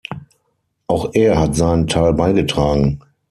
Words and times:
Auch 0.87 1.11
er 1.13 1.37
hat 1.39 1.53
seinen 1.55 1.85
Teil 1.85 2.13
beigetragen. 2.15 3.01